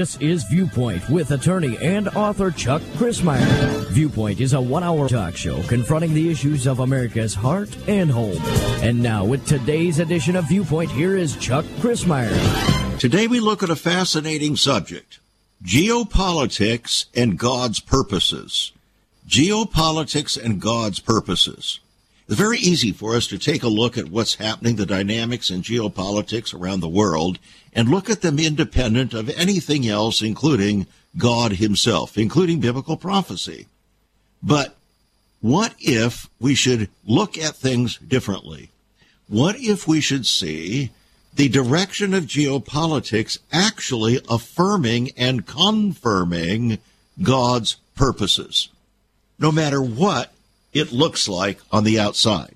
[0.00, 3.84] This is Viewpoint with attorney and author Chuck Crismier.
[3.88, 8.38] Viewpoint is a one hour talk show confronting the issues of America's heart and home.
[8.82, 12.32] And now, with today's edition of Viewpoint, here is Chuck Crismier.
[12.98, 15.18] Today, we look at a fascinating subject
[15.62, 18.72] geopolitics and God's purposes.
[19.28, 21.78] Geopolitics and God's purposes.
[22.30, 25.62] It's very easy for us to take a look at what's happening, the dynamics in
[25.62, 27.40] geopolitics around the world,
[27.72, 30.86] and look at them independent of anything else, including
[31.18, 33.66] God Himself, including biblical prophecy.
[34.44, 34.76] But
[35.40, 38.70] what if we should look at things differently?
[39.26, 40.90] What if we should see
[41.34, 46.78] the direction of geopolitics actually affirming and confirming
[47.20, 48.68] God's purposes?
[49.36, 50.32] No matter what
[50.72, 52.54] it looks like on the outside.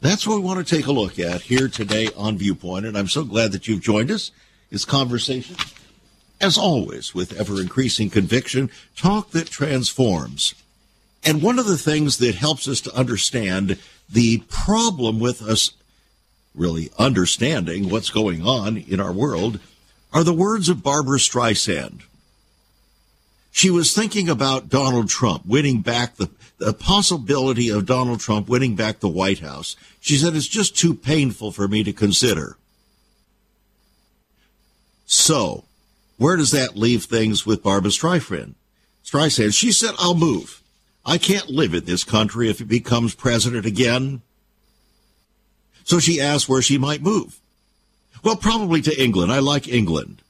[0.00, 3.08] That's what we want to take a look at here today on Viewpoint, and I'm
[3.08, 4.32] so glad that you've joined us.
[4.70, 5.56] It's conversation,
[6.40, 10.54] as always, with ever increasing conviction, talk that transforms.
[11.24, 13.78] And one of the things that helps us to understand
[14.10, 15.72] the problem with us
[16.54, 19.58] really understanding what's going on in our world
[20.12, 22.02] are the words of Barbara Streisand.
[23.54, 28.74] She was thinking about Donald Trump winning back the, the possibility of Donald Trump winning
[28.74, 29.76] back the White House.
[30.00, 32.56] She said, it's just too painful for me to consider.
[35.06, 35.62] So,
[36.18, 38.54] where does that leave things with Barbara Streisand?
[39.04, 40.60] Streisand, she said, I'll move.
[41.06, 44.22] I can't live in this country if it becomes president again.
[45.84, 47.38] So she asked where she might move.
[48.24, 49.30] Well, probably to England.
[49.30, 50.22] I like England.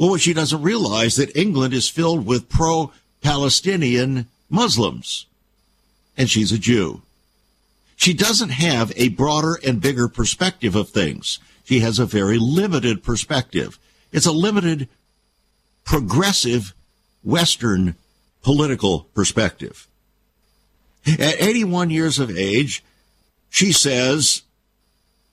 [0.00, 5.26] Well, what she doesn't realize that England is filled with pro-Palestinian Muslims,
[6.16, 7.02] and she's a Jew.
[7.96, 11.38] She doesn't have a broader and bigger perspective of things.
[11.64, 13.78] She has a very limited perspective.
[14.10, 14.88] It's a limited,
[15.84, 16.72] progressive,
[17.22, 17.94] Western
[18.42, 19.86] political perspective.
[21.06, 22.82] At 81 years of age,
[23.50, 24.44] she says,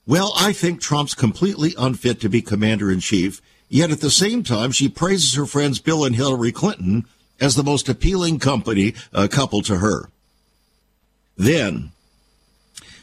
[0.05, 4.43] well, I think Trump's completely unfit to be commander in chief Yet at the same
[4.43, 7.05] time, she praises her friends Bill and Hillary Clinton
[7.39, 10.09] as the most appealing company uh, couple to her.
[11.35, 11.91] Then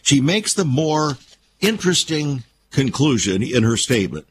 [0.02, 1.18] she makes the more
[1.60, 4.26] interesting conclusion in her statement.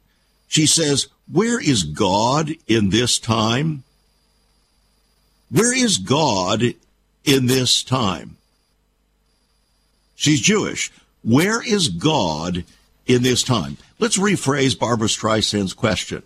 [0.48, 3.84] She says, Where is God in this time?
[5.50, 6.64] Where is God
[7.24, 8.38] in this time?
[10.16, 10.92] She's Jewish.
[11.24, 12.66] Where is God
[13.06, 13.78] in this time?
[14.04, 16.24] Let's rephrase Barbara Streisand's question.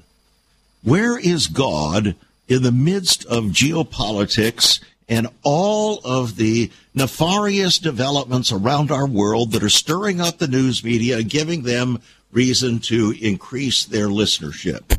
[0.81, 2.15] Where is God
[2.47, 9.61] in the midst of geopolitics and all of the nefarious developments around our world that
[9.61, 12.01] are stirring up the news media and giving them
[12.31, 14.97] reason to increase their listenership?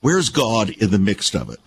[0.00, 1.60] Where's God in the midst of it?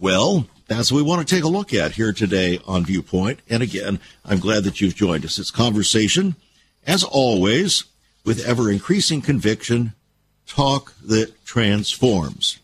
[0.00, 3.40] Well, that's what we want to take a look at here today on Viewpoint.
[3.50, 5.38] And again, I'm glad that you've joined us.
[5.38, 6.36] It's conversation,
[6.86, 7.84] as always,
[8.28, 9.94] with ever increasing conviction,
[10.46, 12.58] talk that transforms.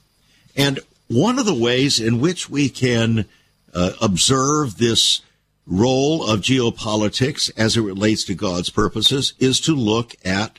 [0.55, 3.25] And one of the ways in which we can
[3.73, 5.23] uh, observe this
[5.67, 10.59] role of geopolitics as it relates to God's purposes is to look at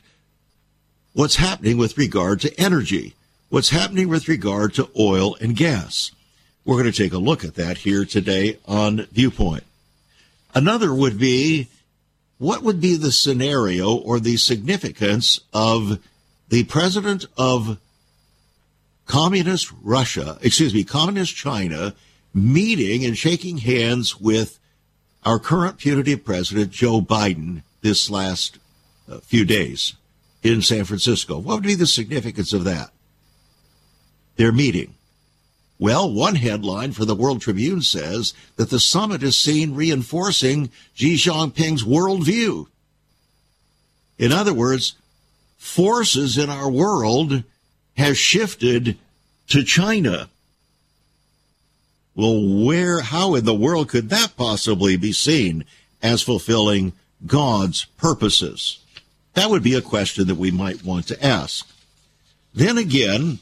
[1.12, 3.14] what's happening with regard to energy,
[3.48, 6.10] what's happening with regard to oil and gas.
[6.64, 9.62] We're going to take a look at that here today on Viewpoint.
[10.52, 11.68] Another would be
[12.38, 15.98] what would be the scenario or the significance of
[16.48, 17.78] the president of
[19.06, 21.94] communist Russia, excuse me, communist China,
[22.34, 24.58] meeting and shaking hands with
[25.24, 28.58] our current putative president, Joe Biden, this last
[29.10, 29.94] uh, few days
[30.42, 31.38] in San Francisco.
[31.38, 32.90] What would be the significance of that?
[34.36, 34.95] Their meeting.
[35.78, 41.16] Well, one headline for the World Tribune says that the summit is seen reinforcing Xi
[41.16, 42.66] Jinping's worldview.
[44.18, 44.94] In other words,
[45.58, 47.42] forces in our world
[47.96, 48.96] has shifted
[49.48, 50.30] to China.
[52.14, 55.66] Well, where, how in the world could that possibly be seen
[56.02, 56.94] as fulfilling
[57.26, 58.78] God's purposes?
[59.34, 61.68] That would be a question that we might want to ask.
[62.54, 63.40] Then again,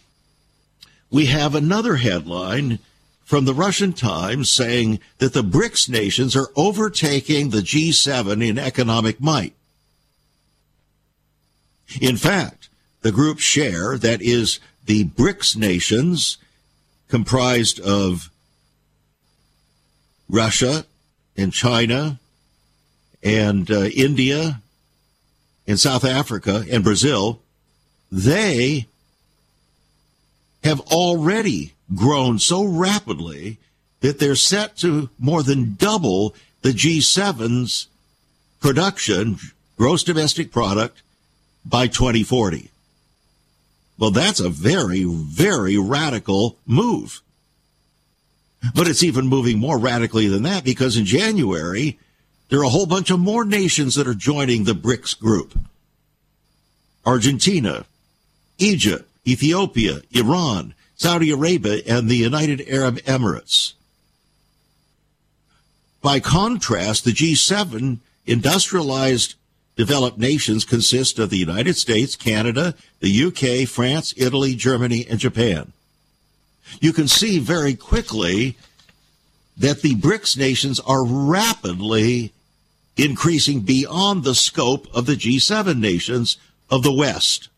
[1.15, 2.81] we have another headline
[3.23, 9.21] from the Russian Times saying that the BRICS nations are overtaking the G7 in economic
[9.21, 9.55] might.
[12.01, 12.69] In fact,
[13.03, 16.37] the group share, that is the BRICS nations,
[17.07, 18.29] comprised of
[20.29, 20.85] Russia
[21.37, 22.19] and China
[23.23, 24.61] and uh, India
[25.65, 27.41] and South Africa and Brazil,
[28.11, 28.89] they
[30.65, 33.59] have already grown so rapidly
[34.01, 37.87] that they're set to more than double the G7's
[38.61, 39.39] production,
[39.77, 41.03] gross domestic product,
[41.65, 42.71] by 2040.
[43.99, 47.21] Well, that's a very, very radical move.
[48.75, 51.99] But it's even moving more radically than that because in January,
[52.49, 55.59] there are a whole bunch of more nations that are joining the BRICS group.
[57.05, 57.85] Argentina,
[58.59, 63.73] Egypt, Ethiopia, Iran, Saudi Arabia, and the United Arab Emirates.
[66.03, 69.35] By contrast, the G7 industrialized
[69.77, 75.73] developed nations consist of the United States, Canada, the UK, France, Italy, Germany, and Japan.
[76.81, 78.57] You can see very quickly
[79.57, 82.33] that the BRICS nations are rapidly
[82.97, 86.37] increasing beyond the scope of the G7 nations
[86.71, 87.49] of the West.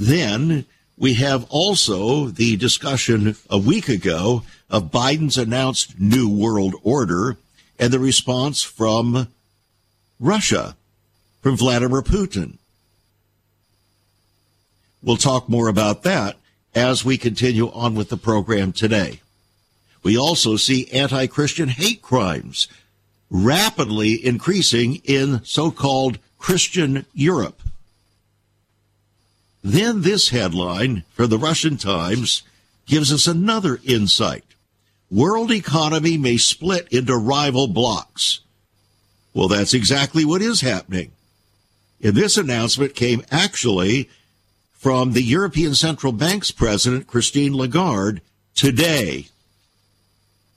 [0.00, 0.64] Then
[0.96, 7.36] we have also the discussion a week ago of Biden's announced New World Order
[7.78, 9.28] and the response from
[10.18, 10.74] Russia,
[11.42, 12.56] from Vladimir Putin.
[15.02, 16.38] We'll talk more about that
[16.74, 19.20] as we continue on with the program today.
[20.02, 22.68] We also see anti Christian hate crimes
[23.28, 27.60] rapidly increasing in so called Christian Europe.
[29.62, 32.42] Then this headline from the Russian Times
[32.86, 34.44] gives us another insight.
[35.10, 38.40] World economy may split into rival blocs.
[39.34, 41.12] Well, that's exactly what is happening.
[42.02, 44.08] And this announcement came actually
[44.72, 48.22] from the European Central Bank's president, Christine Lagarde,
[48.54, 49.26] today.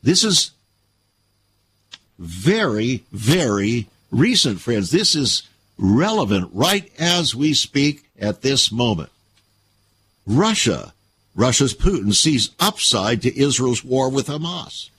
[0.01, 0.51] This is
[2.17, 4.91] very, very recent, friends.
[4.91, 5.43] This is
[5.77, 9.09] relevant right as we speak at this moment.
[10.25, 10.93] Russia,
[11.35, 14.89] Russia's Putin sees upside to Israel's war with Hamas.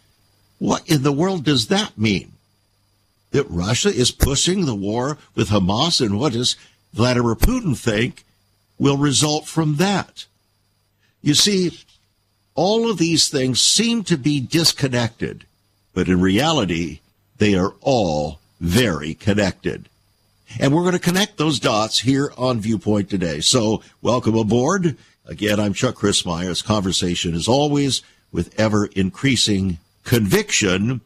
[0.58, 2.32] What in the world does that mean?
[3.30, 6.56] That Russia is pushing the war with Hamas, and what does
[6.92, 8.24] Vladimir Putin think
[8.78, 10.26] will result from that?
[11.22, 11.78] You see,
[12.54, 15.44] all of these things seem to be disconnected,
[15.92, 17.00] but in reality,
[17.38, 19.88] they are all very connected.
[20.60, 23.40] And we're going to connect those dots here on Viewpoint today.
[23.40, 24.96] So welcome aboard.
[25.26, 31.00] Again, I'm Chuck Crismier's conversation is always with ever increasing conviction,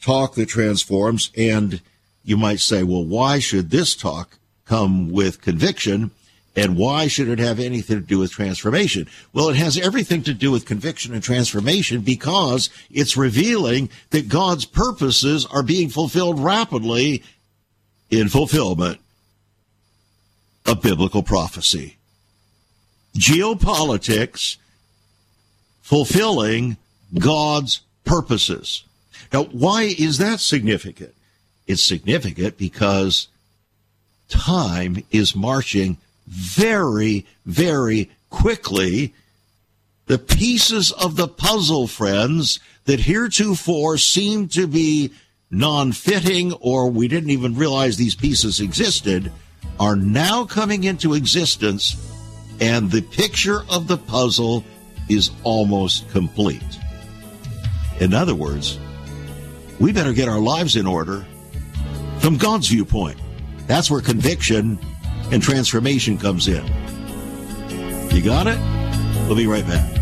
[0.00, 1.32] talk that transforms.
[1.36, 1.80] And
[2.22, 6.12] you might say, well, why should this talk come with conviction?
[6.54, 9.08] And why should it have anything to do with transformation?
[9.32, 14.66] Well, it has everything to do with conviction and transformation because it's revealing that God's
[14.66, 17.22] purposes are being fulfilled rapidly
[18.12, 19.00] in fulfillment
[20.66, 21.96] of biblical prophecy.
[23.16, 24.58] Geopolitics
[25.80, 26.76] fulfilling
[27.18, 28.84] God's purposes.
[29.32, 31.14] Now, why is that significant?
[31.66, 33.28] It's significant because
[34.28, 39.14] time is marching very, very quickly.
[40.06, 45.12] The pieces of the puzzle, friends, that heretofore seemed to be
[45.52, 49.30] non fitting or we didn't even realize these pieces existed
[49.78, 51.96] are now coming into existence,
[52.60, 54.64] and the picture of the puzzle
[55.08, 56.62] is almost complete.
[58.00, 58.78] In other words,
[59.78, 61.24] we better get our lives in order
[62.18, 63.20] from God's viewpoint.
[63.66, 64.78] That's where conviction
[65.30, 66.64] and transformation comes in.
[68.10, 68.58] You got it?
[69.26, 70.01] We'll be right back.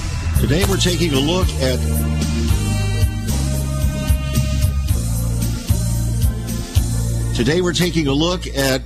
[0.41, 1.77] Today we're taking a look at
[7.35, 8.81] Today we're taking a look at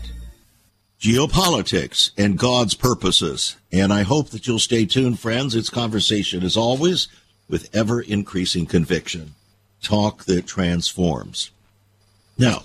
[1.00, 3.56] geopolitics and God's purposes.
[3.72, 5.56] And I hope that you'll stay tuned, friends.
[5.56, 7.08] It's conversation as always
[7.48, 9.34] with ever increasing conviction.
[9.82, 11.52] Talk that transforms.
[12.38, 12.64] Now,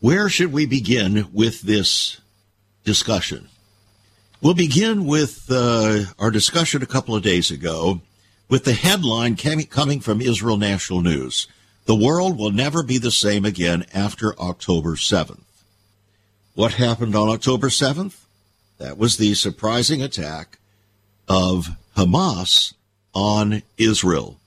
[0.00, 2.18] where should we begin with this
[2.82, 3.50] discussion?
[4.44, 8.02] We'll begin with uh, our discussion a couple of days ago
[8.50, 11.48] with the headline coming from Israel National News.
[11.86, 15.40] The world will never be the same again after October 7th.
[16.54, 18.16] What happened on October 7th?
[18.76, 20.58] That was the surprising attack
[21.26, 22.74] of Hamas
[23.14, 24.38] on Israel.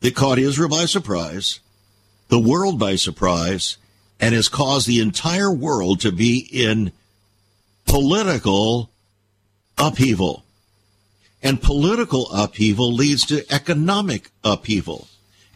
[0.00, 1.60] It caught Israel by surprise,
[2.28, 3.76] the world by surprise,
[4.18, 6.92] and has caused the entire world to be in
[7.92, 8.88] political
[9.76, 10.44] upheaval.
[11.42, 15.08] And political upheaval leads to economic upheaval.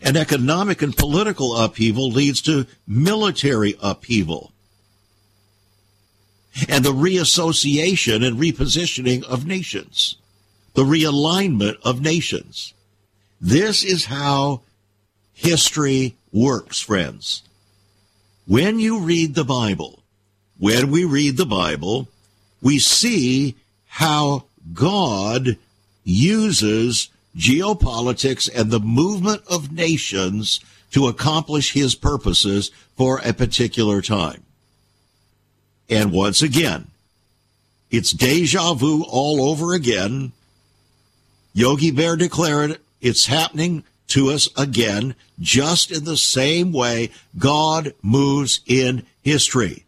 [0.02, 4.52] And economic and political upheaval leads to military upheaval.
[6.68, 10.16] And the reassociation and repositioning of nations,
[10.74, 12.74] the realignment of nations.
[13.40, 14.60] This is how
[15.32, 17.42] history works, friends.
[18.46, 20.02] When you read the Bible,
[20.58, 22.08] when we read the Bible,
[22.66, 23.54] we see
[23.86, 24.42] how
[24.72, 25.56] God
[26.02, 30.58] uses geopolitics and the movement of nations
[30.90, 34.42] to accomplish his purposes for a particular time.
[35.88, 36.88] And once again,
[37.92, 40.32] it's deja vu all over again.
[41.54, 48.58] Yogi Berra declared it's happening to us again, just in the same way God moves
[48.66, 49.85] in history.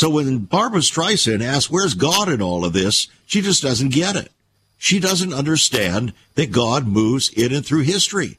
[0.00, 3.08] So when Barbara Streisand asks, where's God in all of this?
[3.26, 4.32] She just doesn't get it.
[4.78, 8.38] She doesn't understand that God moves in and through history.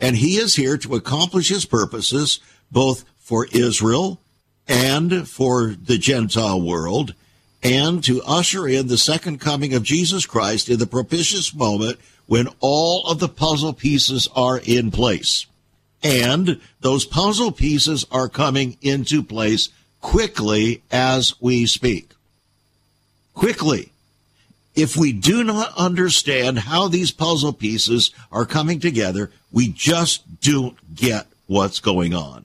[0.00, 2.40] And he is here to accomplish his purposes,
[2.72, 4.20] both for Israel
[4.66, 7.14] and for the Gentile world,
[7.62, 12.48] and to usher in the second coming of Jesus Christ in the propitious moment when
[12.58, 15.46] all of the puzzle pieces are in place.
[16.02, 19.68] And those puzzle pieces are coming into place
[20.06, 22.12] quickly as we speak.
[23.34, 23.90] Quickly
[24.76, 30.76] if we do not understand how these puzzle pieces are coming together, we just don't
[30.94, 32.44] get what's going on.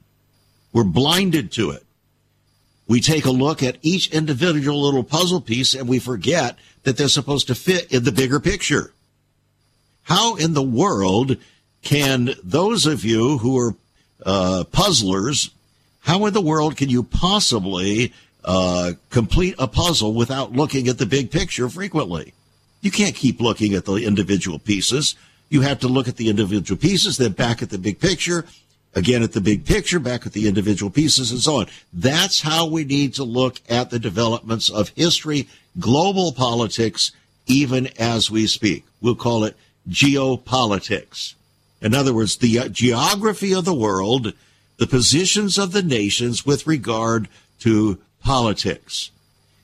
[0.71, 1.83] We're blinded to it.
[2.87, 7.09] We take a look at each individual little puzzle piece and we forget that they're
[7.09, 8.93] supposed to fit in the bigger picture.
[10.03, 11.37] How in the world
[11.83, 13.75] can those of you who are
[14.25, 15.51] uh, puzzlers,
[16.01, 21.05] how in the world can you possibly uh, complete a puzzle without looking at the
[21.05, 22.33] big picture frequently.
[22.81, 25.15] You can't keep looking at the individual pieces.
[25.49, 28.45] You have to look at the individual pieces, then back at the big picture,
[28.95, 31.67] again at the big picture, back at the individual pieces, and so on.
[31.93, 35.47] That's how we need to look at the developments of history,
[35.79, 37.11] global politics,
[37.45, 38.85] even as we speak.
[39.01, 39.55] We'll call it
[39.87, 41.35] geopolitics.
[41.81, 44.33] In other words, the uh, geography of the world,
[44.81, 47.27] the positions of the nations with regard
[47.59, 49.11] to politics.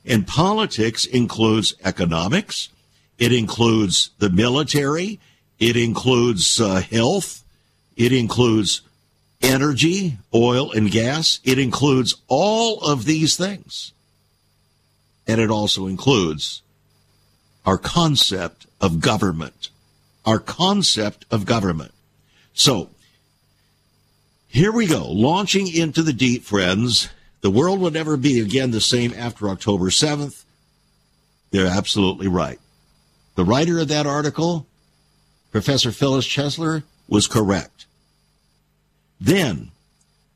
[0.05, 2.69] And politics includes economics,
[3.17, 5.19] it includes the military,
[5.57, 7.43] it includes uh, health,
[7.95, 8.81] it includes
[9.41, 13.93] energy, oil and gas, it includes all of these things.
[15.25, 16.61] And it also includes
[17.65, 19.69] our concept of government.
[20.27, 21.93] Our concept of government.
[22.53, 22.91] So,
[24.47, 27.09] here we go, launching into the deep, friends.
[27.41, 30.43] The world will never be again the same after October 7th.
[31.51, 32.59] They're absolutely right.
[33.35, 34.65] The writer of that article,
[35.51, 37.85] Professor Phyllis Chesler, was correct.
[39.19, 39.71] Then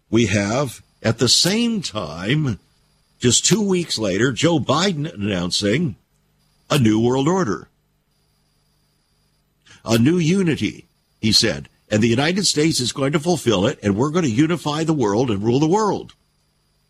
[0.10, 2.60] we have, at the same time,
[3.20, 5.96] just two weeks later, Joe Biden announcing
[6.70, 7.68] a new world order.
[9.84, 10.86] A new unity,
[11.20, 11.70] he said.
[11.92, 14.94] And the United States is going to fulfill it, and we're going to unify the
[14.94, 16.14] world and rule the world.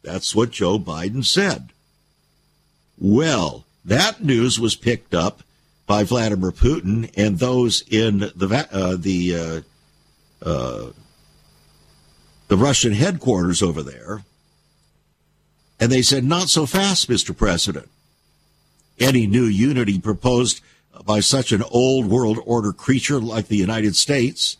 [0.03, 1.73] That's what Joe Biden said.
[2.99, 5.41] Well, that news was picked up
[5.87, 9.63] by Vladimir Putin and those in the uh, the
[10.45, 10.91] uh, uh,
[12.47, 14.23] the Russian headquarters over there,
[15.79, 17.35] and they said, "Not so fast, Mr.
[17.35, 17.89] President.
[18.99, 20.61] Any new unity proposed
[21.03, 24.57] by such an old world order creature like the United States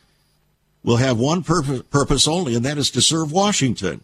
[0.83, 4.01] will have one purpose, purpose only, and that is to serve Washington."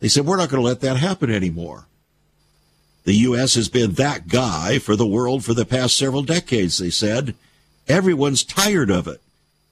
[0.00, 1.86] They said, we're not going to let that happen anymore.
[3.04, 3.54] The U.S.
[3.54, 7.34] has been that guy for the world for the past several decades, they said.
[7.88, 9.20] Everyone's tired of it.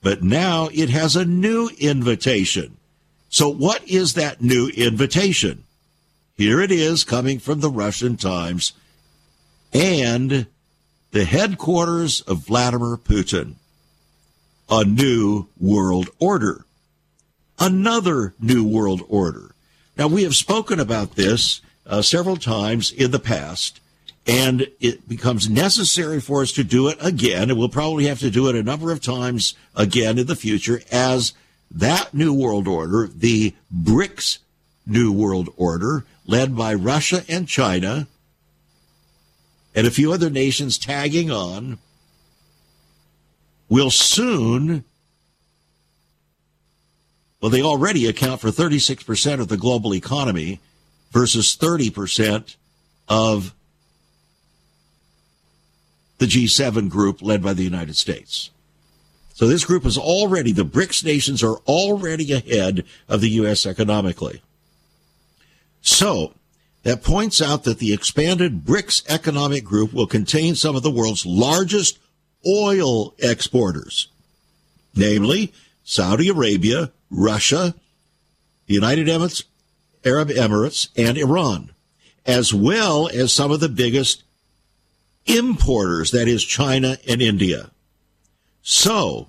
[0.02, 2.76] But now it has a new invitation.
[3.28, 5.64] So what is that new invitation?
[6.36, 8.72] Here it is coming from the Russian Times
[9.72, 10.46] and
[11.10, 13.54] the headquarters of Vladimir Putin.
[14.68, 16.64] A new world order.
[17.58, 19.54] Another new world order.
[19.96, 23.80] Now, we have spoken about this uh, several times in the past,
[24.26, 28.30] And it becomes necessary for us to do it again, and we'll probably have to
[28.30, 31.32] do it a number of times again in the future as
[31.70, 34.38] that new world order, the BRICS
[34.84, 38.08] new world order, led by Russia and China,
[39.76, 41.78] and a few other nations tagging on,
[43.68, 44.84] will soon,
[47.40, 50.60] well, they already account for 36% of the global economy
[51.10, 52.56] versus 30%
[53.08, 53.54] of
[56.18, 58.50] the G7 group led by the United States.
[59.34, 63.66] So this group is already, the BRICS nations are already ahead of the U.S.
[63.66, 64.40] economically.
[65.82, 66.32] So
[66.84, 71.26] that points out that the expanded BRICS economic group will contain some of the world's
[71.26, 71.98] largest
[72.46, 74.08] oil exporters,
[74.94, 75.52] namely
[75.84, 77.74] Saudi Arabia, Russia,
[78.66, 81.70] the United Arab Emirates, and Iran,
[82.24, 84.22] as well as some of the biggest
[85.26, 87.70] importers, that is China and India.
[88.62, 89.28] So,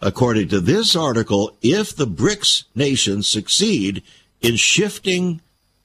[0.00, 4.02] according to this article, if the BRICS nations succeed
[4.40, 5.40] in shifting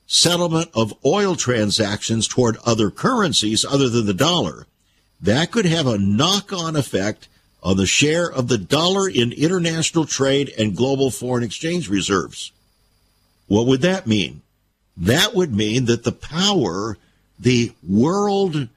[0.05, 4.67] settlement of oil transactions toward other currencies other than the dollar,
[5.21, 7.27] that could have a knock on effect
[7.63, 12.51] on the share of the dollar in international trade and global foreign exchange reserves.
[13.47, 14.41] What would that mean?
[14.97, 16.97] That would mean that the power,
[17.39, 18.67] the world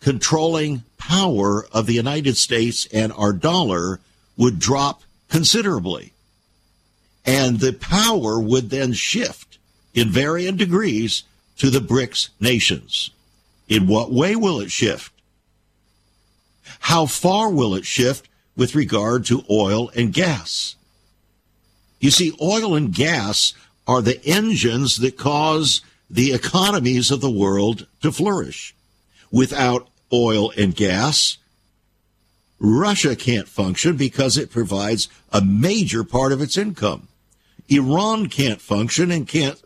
[0.00, 4.00] controlling power of the United States and our dollar
[4.36, 6.12] would drop considerably.
[7.24, 9.58] And the power would then shift
[9.94, 11.24] in varying degrees
[11.58, 13.10] to the BRICS nations.
[13.68, 15.12] In what way will it shift?
[16.80, 20.76] How far will it shift with regard to oil and gas?
[22.00, 23.54] You see, oil and gas
[23.86, 25.80] are the engines that cause
[26.10, 28.74] the economies of the world to flourish.
[29.30, 31.38] Without oil and gas,
[32.58, 37.08] Russia can't function because it provides a major part of its income.
[37.68, 39.60] Iran can't function and can't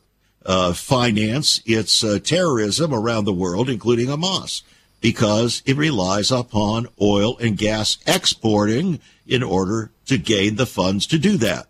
[0.44, 4.62] uh, finance its uh, terrorism around the world, including Hamas
[5.02, 11.18] because it relies upon oil and gas exporting in order to gain the funds to
[11.18, 11.66] do that.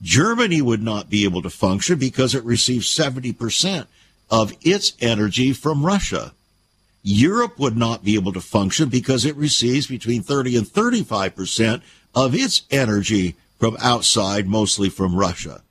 [0.00, 3.86] Germany would not be able to function because it receives 70%
[4.30, 6.32] of its energy from Russia.
[7.02, 11.82] Europe would not be able to function because it receives between 30 and 35%
[12.14, 15.62] of its energy from outside, mostly from Russia.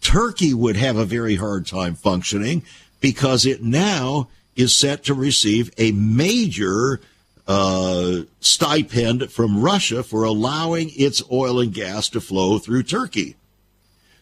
[0.00, 2.62] Turkey would have a very hard time functioning
[3.00, 4.28] because it now
[4.60, 7.00] is set to receive a major
[7.46, 13.36] uh, stipend from Russia for allowing its oil and gas to flow through Turkey.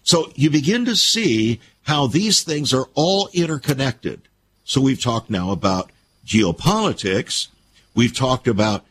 [0.02, 4.22] So you begin to see how these things are all interconnected.
[4.64, 5.90] So we've talked now about
[6.24, 7.48] geopolitics.
[7.94, 8.84] We've talked about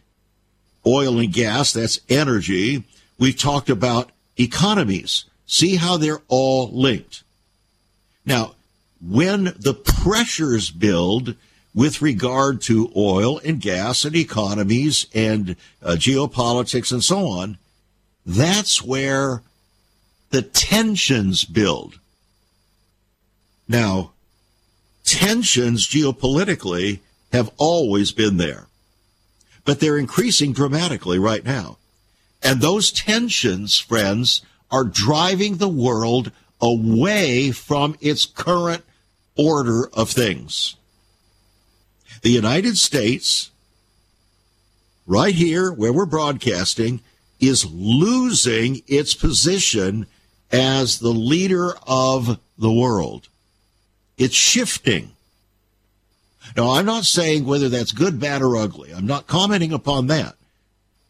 [0.86, 1.74] oil and gas.
[1.74, 2.84] That's energy.
[3.18, 5.26] We've talked about economies.
[5.46, 7.24] See how they're all linked.
[8.26, 8.56] Now,
[9.02, 11.36] when the pressures build
[11.74, 17.58] with regard to oil and gas and economies and uh, geopolitics and so on,
[18.26, 19.44] that's where
[20.32, 22.00] the tensions build.
[23.68, 24.12] Now,
[25.04, 27.00] tensions geopolitically
[27.32, 28.68] have always been there,
[29.66, 31.78] but they're increasing dramatically right now.
[32.42, 36.32] And those tensions, friends, are driving the world
[36.62, 38.84] away from its current
[39.36, 40.76] order of things.
[42.22, 43.52] The United States,
[45.06, 47.02] right here where we're broadcasting,
[47.40, 50.08] is losing its position
[50.52, 53.28] as the leader of the world.
[54.18, 55.12] It's shifting.
[56.56, 58.92] Now, I'm not saying whether that's good, bad, or ugly.
[58.92, 60.36] I'm not commenting upon that.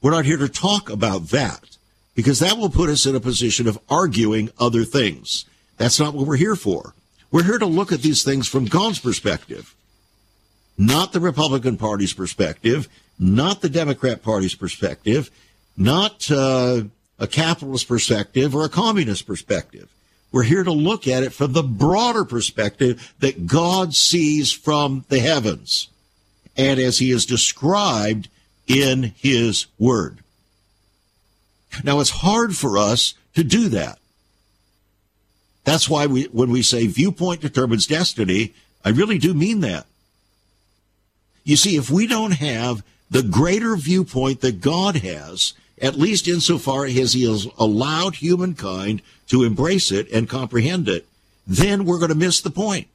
[0.02, 1.77] We're not here to talk about that
[2.18, 5.46] because that will put us in a position of arguing other things.
[5.78, 6.96] That's not what we're here for.
[7.30, 9.76] We're here to look at these things from God's perspective,
[10.80, 15.30] not the Republican Party's perspective, not the Democrat Party's perspective,
[15.78, 16.86] not uh,
[17.20, 19.88] a capitalist perspective or a communist perspective.
[20.32, 25.20] We're here to look at it from the broader perspective that God sees from the
[25.20, 25.88] heavens
[26.58, 28.28] and as he is described
[28.66, 30.24] in his word.
[31.84, 34.00] Now, it's hard for us to do that
[35.68, 38.54] that's why we, when we say viewpoint determines destiny,
[38.86, 39.86] I really do mean that.
[41.44, 45.52] You see, if we don't have the greater viewpoint that God has,
[45.82, 51.06] at least insofar as he has allowed humankind to embrace it and comprehend it,
[51.46, 52.88] then we're going to miss the point.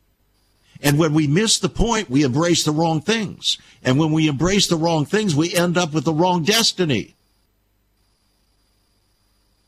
[0.81, 3.59] And when we miss the point, we embrace the wrong things.
[3.85, 7.17] And when we embrace the wrong things, we end up with the wrong destiny.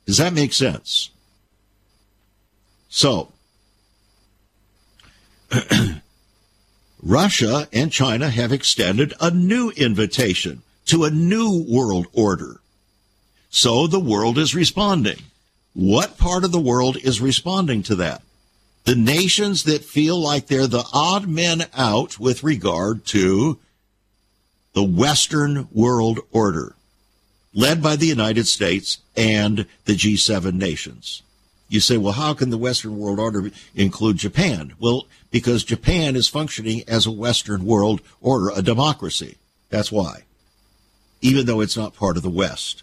[0.06, 1.10] Does that make sense?
[2.88, 3.32] So,
[7.02, 12.60] Russia and China have extended a new invitation to a new world order.
[13.50, 15.18] So the world is responding.
[15.74, 18.22] What part of the world is responding to that?
[18.84, 23.58] The nations that feel like they're the odd men out with regard to
[24.72, 26.74] the Western world order,
[27.54, 31.22] led by the United States and the G7 nations.
[31.68, 34.74] You say, well, how can the Western world order include Japan?
[34.78, 39.38] Well, because Japan is functioning as a Western world order, a democracy.
[39.70, 40.24] That's why.
[41.20, 42.82] Even though it's not part of the West.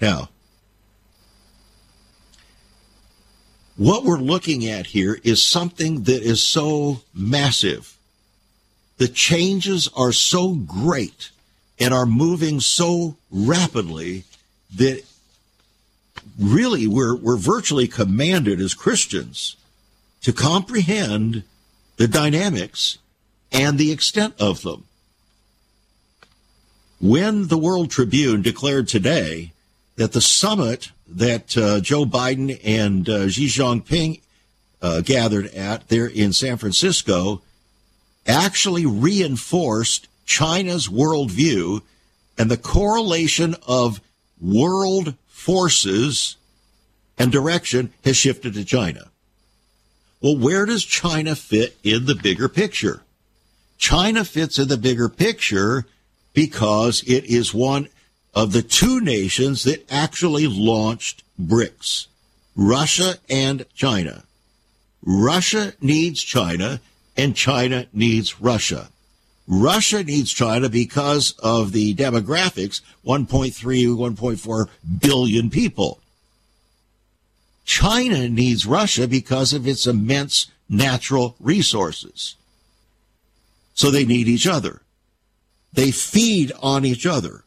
[0.00, 0.30] Now,
[3.76, 7.96] what we're looking at here is something that is so massive.
[8.98, 11.30] The changes are so great
[11.78, 14.24] and are moving so rapidly
[14.74, 15.02] that
[16.38, 19.56] really we're, we're virtually commanded as Christians
[20.22, 21.42] to comprehend
[21.96, 22.98] the dynamics
[23.52, 24.84] and the extent of them.
[27.00, 29.52] When the World Tribune declared today
[29.96, 34.20] that the summit that uh, Joe Biden and uh, Xi Jinping
[34.82, 37.42] uh, gathered at there in San Francisco
[38.26, 41.80] actually reinforced China's worldview
[42.36, 44.00] and the correlation of
[44.40, 46.36] world forces
[47.16, 49.10] and direction has shifted to China.
[50.20, 53.02] Well, where does China fit in the bigger picture?
[53.78, 55.86] China fits in the bigger picture
[56.32, 57.88] because it is one
[58.34, 62.08] of the two nations that actually launched BRICS
[62.54, 64.24] Russia and China.
[65.02, 66.80] Russia needs China,
[67.16, 68.88] and China needs Russia.
[69.46, 74.68] Russia needs China because of the demographics 1.3, 1.4
[75.00, 76.00] billion people.
[77.64, 82.36] China needs Russia because of its immense natural resources.
[83.74, 84.82] So they need each other.
[85.72, 87.44] They feed on each other.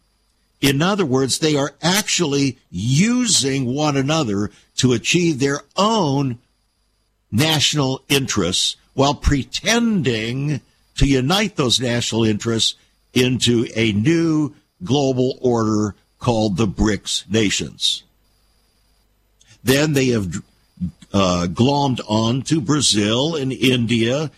[0.62, 6.38] In other words, they are actually using one another to achieve their own
[7.32, 10.62] national interests while pretending
[11.00, 12.76] to unite those national interests
[13.14, 18.04] into a new global order called the BRICS nations.
[19.64, 20.36] Then they have
[21.14, 24.30] uh, glommed on to Brazil and India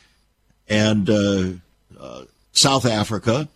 [0.69, 1.43] and uh,
[1.99, 2.21] uh,
[2.51, 3.49] South Africa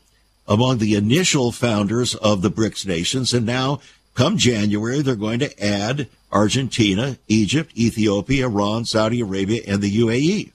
[0.47, 3.35] among the initial founders of the BRICS nations.
[3.35, 3.81] And now,
[4.15, 10.53] come January, they're going to add Argentina, Egypt, Ethiopia, Iran, Saudi Arabia, and the UAE.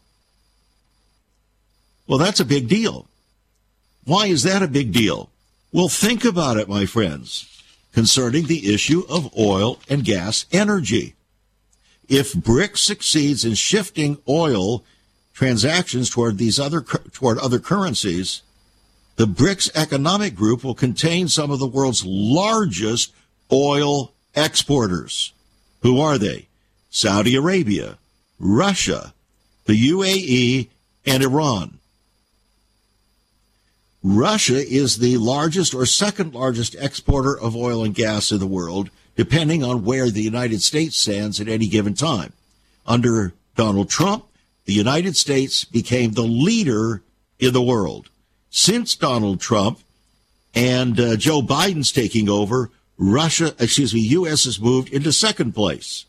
[2.11, 3.07] Well, that's a big deal.
[4.05, 5.31] Why is that a big deal?
[5.71, 11.15] Well, think about it, my friends, concerning the issue of oil and gas energy.
[12.09, 14.83] If BRICS succeeds in shifting oil
[15.35, 18.43] transactions toward these other toward other currencies,
[19.15, 23.13] the BRICS economic group will contain some of the world's largest
[23.53, 25.33] oil exporters.
[25.83, 26.49] Who are they?
[26.91, 27.99] Saudi Arabia,
[28.41, 29.15] Russia,
[29.67, 30.71] the UAE,
[31.07, 31.77] and Iran.
[34.03, 38.91] Russia is the largest or second largest exporter of oil and gas in the world,
[39.15, 42.33] depending on where the United States stands at any given time.
[42.87, 44.25] Under Donald Trump,
[44.65, 47.03] the United States became the leader
[47.39, 48.09] in the world
[48.51, 49.81] since Donald Trump
[50.55, 54.45] and uh, Joe Biden's taking over, Russia, excuse me, U.S.
[54.45, 56.05] has moved into second place.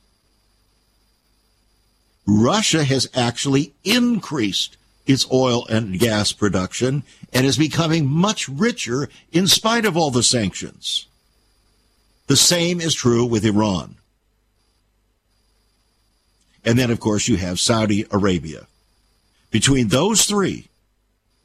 [2.26, 9.48] Russia has actually increased its oil and gas production and is becoming much richer in
[9.48, 11.08] spite of all the sanctions.
[12.28, 13.96] The same is true with Iran.
[16.63, 18.67] And then, of course, you have Saudi Arabia.
[19.50, 20.67] Between those three,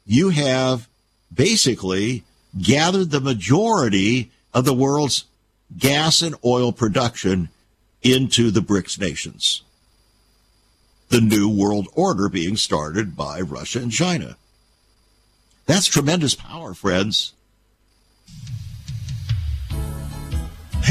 [0.05, 0.87] you have
[1.33, 2.23] basically
[2.61, 5.25] gathered the majority of the world's
[5.77, 7.49] gas and oil production
[8.01, 9.63] into the BRICS nations.
[11.09, 14.37] The new world order being started by Russia and China.
[15.67, 17.33] That's tremendous power, friends.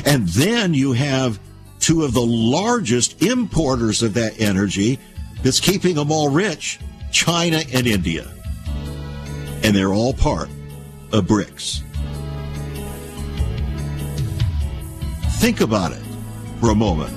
[0.04, 1.40] And then you have
[1.80, 5.00] two of the largest importers of that energy
[5.42, 6.78] that's keeping them all rich
[7.10, 8.30] China and India
[9.66, 10.48] and they're all part
[11.12, 11.82] of BRICS.
[15.40, 16.02] Think about it
[16.60, 17.10] for a moment.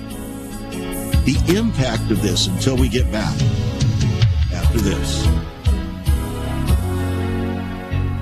[1.26, 3.40] The impact of this until we get back.
[4.52, 5.28] after this.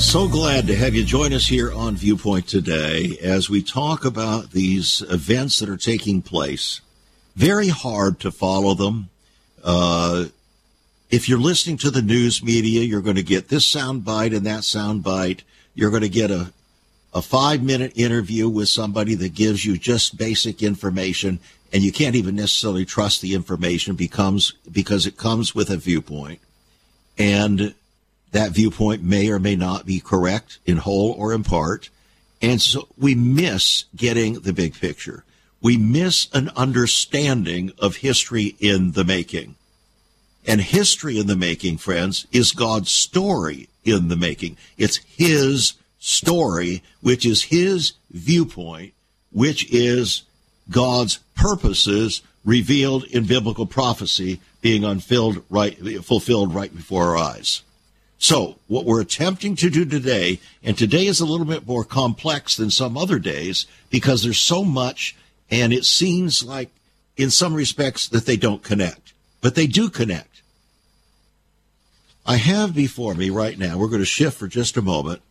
[0.00, 4.50] So glad to have you join us here on Viewpoint today as we talk about
[4.50, 6.80] these events that are taking place.
[7.36, 9.10] Very hard to follow them.
[9.62, 10.24] Uh,
[11.10, 14.46] if you're listening to the news media, you're going to get this sound bite and
[14.46, 15.44] that sound bite.
[15.74, 16.50] You're going to get a,
[17.12, 21.40] a five minute interview with somebody that gives you just basic information,
[21.74, 26.40] and you can't even necessarily trust the information becomes because it comes with a viewpoint.
[27.18, 27.74] And
[28.32, 31.90] that viewpoint may or may not be correct in whole or in part.
[32.42, 35.24] And so we miss getting the big picture.
[35.60, 39.56] We miss an understanding of history in the making.
[40.46, 44.56] And history in the making, friends, is God's story in the making.
[44.78, 48.94] It's His story, which is His viewpoint,
[49.30, 50.22] which is
[50.70, 57.62] God's purposes revealed in biblical prophecy being unfilled right, fulfilled right before our eyes.
[58.22, 62.54] So, what we're attempting to do today, and today is a little bit more complex
[62.54, 65.16] than some other days because there's so much,
[65.50, 66.68] and it seems like,
[67.16, 69.14] in some respects, that they don't connect.
[69.40, 70.42] But they do connect.
[72.26, 75.22] I have before me right now, we're going to shift for just a moment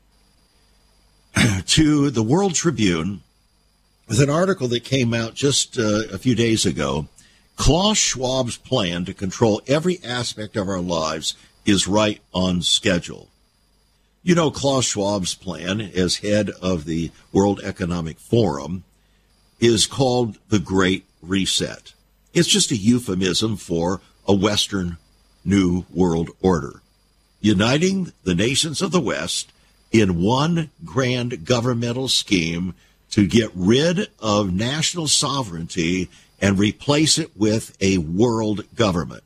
[1.68, 3.22] to the World Tribune
[4.08, 7.08] with an article that came out just uh, a few days ago.
[7.56, 11.36] Klaus Schwab's plan to control every aspect of our lives
[11.70, 13.30] is right on schedule.
[14.24, 18.84] You know, Klaus Schwab's plan as head of the World Economic Forum
[19.60, 21.94] is called the Great Reset.
[22.34, 24.98] It's just a euphemism for a Western
[25.46, 26.82] New World Order,
[27.40, 29.52] uniting the nations of the West
[29.92, 32.76] in one grand governmental scheme
[33.12, 36.10] to get rid of national sovereignty
[36.42, 39.24] and replace it with a world government.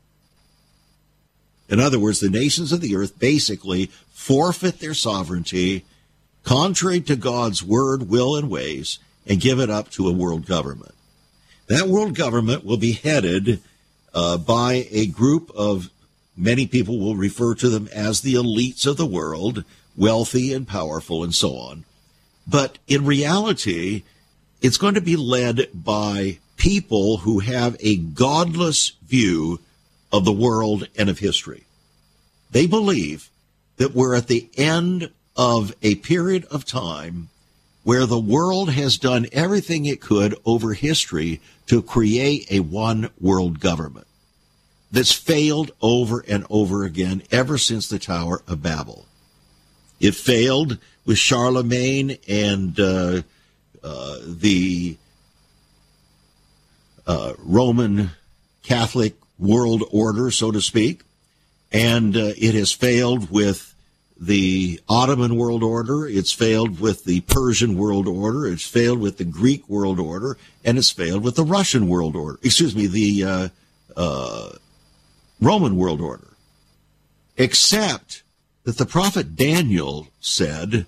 [1.68, 5.84] In other words, the nations of the earth basically forfeit their sovereignty
[6.42, 10.94] contrary to God's word, will, and ways and give it up to a world government.
[11.66, 13.62] That world government will be headed
[14.12, 15.90] uh, by a group of
[16.36, 19.64] many people will refer to them as the elites of the world,
[19.96, 21.84] wealthy and powerful and so on.
[22.46, 24.02] But in reality,
[24.60, 29.60] it's going to be led by people who have a godless view
[30.14, 31.64] of the world and of history.
[32.52, 33.30] They believe
[33.78, 37.30] that we're at the end of a period of time
[37.82, 43.58] where the world has done everything it could over history to create a one world
[43.58, 44.06] government
[44.92, 49.06] that's failed over and over again ever since the Tower of Babel.
[49.98, 53.22] It failed with Charlemagne and uh,
[53.82, 54.96] uh, the
[57.04, 58.10] uh, Roman
[58.62, 61.02] Catholic world order, so to speak,
[61.72, 63.74] and uh, it has failed with
[64.18, 69.24] the Ottoman world order, it's failed with the Persian world order, it's failed with the
[69.24, 72.38] Greek world order, and it's failed with the Russian world order.
[72.42, 73.48] Excuse me, the uh,
[73.96, 74.50] uh,
[75.40, 76.28] Roman world order.
[77.36, 78.22] Except
[78.62, 80.86] that the prophet Daniel said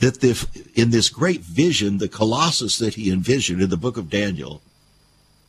[0.00, 4.10] that the, in this great vision, the Colossus that he envisioned in the book of
[4.10, 4.60] Daniel,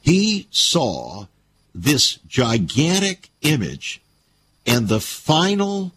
[0.02, 1.28] he saw
[1.74, 4.02] this gigantic image
[4.66, 5.92] and the final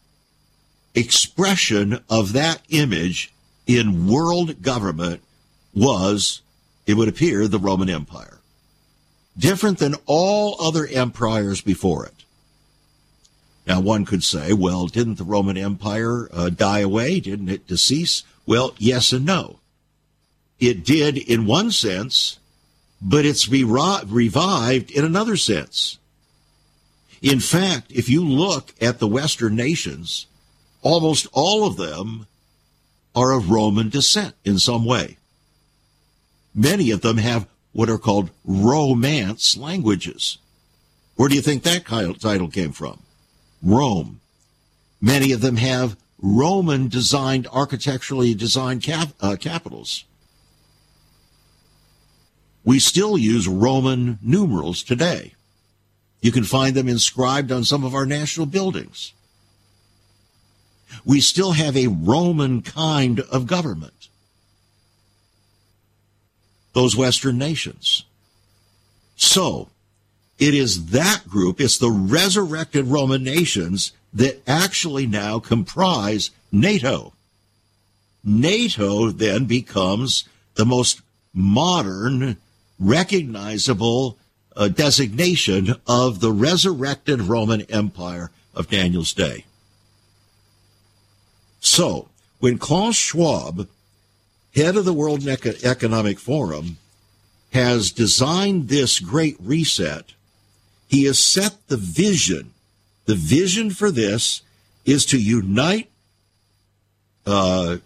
[0.95, 3.33] expression of that image
[3.67, 5.21] in world government
[5.75, 6.41] was,
[6.87, 8.39] it would appear, the Roman Empire.
[9.37, 12.15] Different than all other empires before it.
[13.67, 17.21] Now, one could say, well, didn't the Roman Empire uh, die away?
[17.21, 18.23] Didn't it decease?
[18.47, 19.59] Well, yes and no.
[20.59, 22.39] It did in one sense,
[23.01, 25.99] but it's re- revived in another sense.
[27.23, 30.27] In fact, if you look at the Western nations,
[30.83, 32.27] almost all of them
[33.15, 35.17] are of Roman descent in some way.
[36.55, 40.39] Many of them have what are called Romance languages.
[41.17, 43.03] Where do you think that title came from?
[43.63, 44.21] Rome.
[45.01, 50.06] Many of them have Roman designed, architecturally designed cap, uh, capitals.
[52.67, 55.35] We still use Roman numerals today.
[56.21, 59.13] You can find them inscribed on some of our national buildings.
[61.05, 64.09] We still have a Roman kind of government.
[66.73, 68.05] Those Western nations.
[69.15, 69.69] So,
[70.37, 77.13] it is that group, it's the resurrected Roman nations that actually now comprise NATO.
[78.25, 80.25] NATO then becomes
[80.57, 81.01] the most
[81.33, 82.39] modern,
[82.79, 84.19] recognizable
[84.57, 89.45] uh, designation of the resurrected Roman Empire of Daniel's day.
[91.61, 92.09] So,
[92.39, 93.69] when Klaus Schwab,
[94.55, 96.79] head of the World Economic Forum,
[97.53, 100.15] has designed this great reset,
[100.89, 102.53] he has set the vision.
[103.07, 104.43] The vision for this
[104.85, 105.91] is to unite
[107.27, 107.79] uh,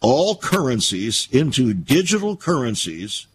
[0.00, 3.26] all currencies into digital currencies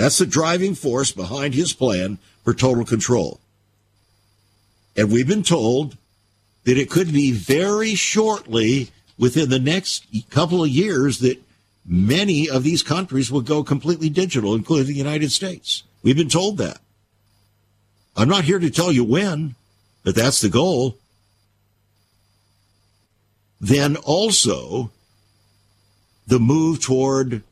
[0.00, 3.40] that's the driving force behind his plan for total control.
[4.96, 5.96] And we've been told
[6.64, 11.42] that it could be very shortly within the next couple of years that
[11.84, 15.82] many of these countries will go completely digital, including the United States.
[16.02, 16.78] We've been told that.
[18.16, 19.54] I'm not here to tell you when,
[20.04, 20.96] but that's the goal.
[23.60, 24.90] Then also
[26.26, 27.42] the move toward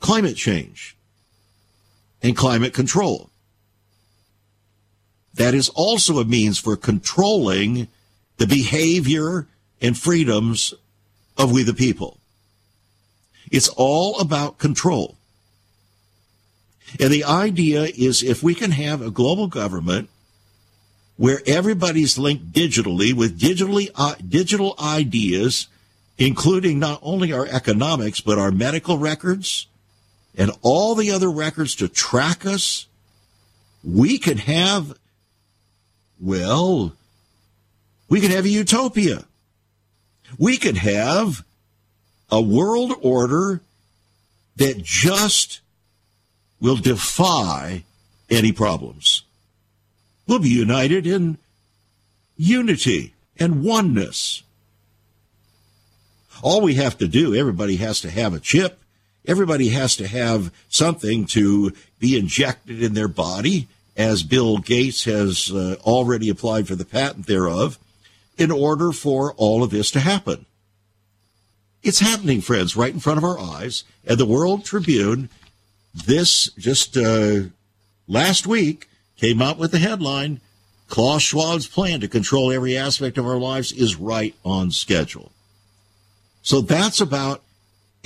[0.00, 0.94] climate change
[2.22, 3.30] and climate control.
[5.34, 7.88] That is also a means for controlling
[8.38, 9.46] the behavior
[9.80, 10.74] and freedoms
[11.36, 12.18] of we the people.
[13.50, 15.16] It's all about control.
[16.98, 20.08] And the idea is if we can have a global government
[21.16, 25.68] where everybody's linked digitally with digitally uh, digital ideas,
[26.16, 29.66] including not only our economics but our medical records,
[30.38, 32.86] and all the other records to track us,
[33.82, 34.96] we could have,
[36.20, 36.92] well,
[38.08, 39.24] we could have a utopia.
[40.38, 41.44] We could have
[42.30, 43.60] a world order
[44.56, 45.60] that just
[46.60, 47.84] will defy
[48.30, 49.24] any problems.
[50.26, 51.38] We'll be united in
[52.36, 54.42] unity and oneness.
[56.42, 58.78] All we have to do, everybody has to have a chip
[59.28, 65.52] everybody has to have something to be injected in their body, as Bill Gates has
[65.52, 67.78] uh, already applied for the patent thereof,
[68.36, 70.46] in order for all of this to happen.
[71.82, 73.84] It's happening, friends, right in front of our eyes.
[74.06, 75.28] And the World Tribune,
[75.94, 77.42] this just uh,
[78.08, 80.40] last week, came out with the headline
[80.88, 85.30] Klaus Schwab's plan to control every aspect of our lives is right on schedule.
[86.42, 87.42] So that's about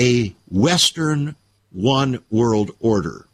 [0.03, 1.37] a Western
[1.71, 3.27] one world order.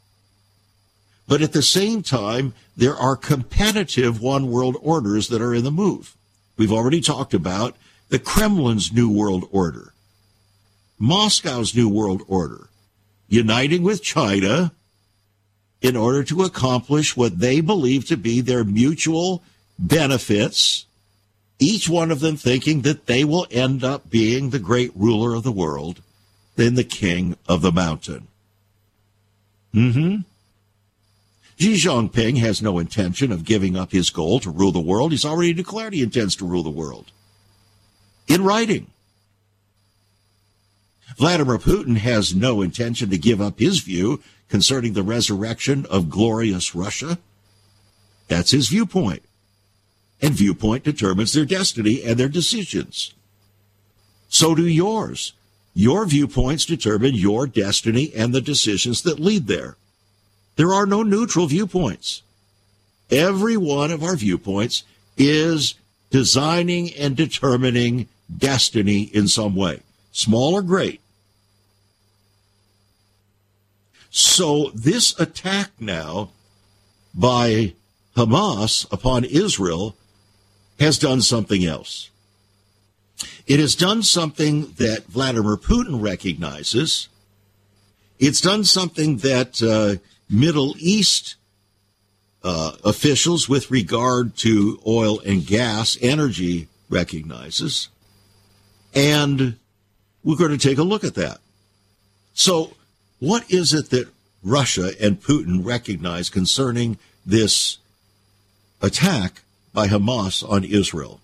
[1.26, 5.70] But at the same time, there are competitive one world orders that are in the
[5.70, 6.14] move.
[6.58, 7.74] We've already talked about
[8.10, 9.94] the Kremlin's New World Order,
[10.98, 12.68] Moscow's New World Order,
[13.28, 14.72] uniting with China
[15.80, 19.42] in order to accomplish what they believe to be their mutual
[19.78, 20.84] benefits,
[21.58, 25.44] each one of them thinking that they will end up being the great ruler of
[25.44, 26.02] the world
[26.58, 28.26] than the king of the mountain.
[29.72, 30.22] Mm-hmm.
[31.56, 35.12] Xi Jinping has no intention of giving up his goal to rule the world.
[35.12, 37.12] He's already declared he intends to rule the world.
[38.26, 38.88] In writing.
[41.16, 46.74] Vladimir Putin has no intention to give up his view concerning the resurrection of glorious
[46.74, 47.18] Russia.
[48.26, 49.22] That's his viewpoint.
[50.20, 53.14] And viewpoint determines their destiny and their decisions.
[54.28, 55.34] So do yours.
[55.78, 59.76] Your viewpoints determine your destiny and the decisions that lead there.
[60.56, 62.22] There are no neutral viewpoints.
[63.12, 64.82] Every one of our viewpoints
[65.16, 65.76] is
[66.10, 71.00] designing and determining destiny in some way, small or great.
[74.10, 76.30] So this attack now
[77.14, 77.74] by
[78.16, 79.94] Hamas upon Israel
[80.80, 82.10] has done something else.
[83.46, 87.08] It has done something that Vladimir Putin recognizes.
[88.18, 91.36] It's done something that uh, Middle East
[92.42, 97.88] uh, officials with regard to oil and gas energy recognizes.
[98.94, 99.56] And
[100.24, 101.38] we're going to take a look at that.
[102.34, 102.74] So,
[103.18, 104.08] what is it that
[104.42, 107.78] Russia and Putin recognize concerning this
[108.80, 109.42] attack
[109.72, 111.20] by Hamas on Israel?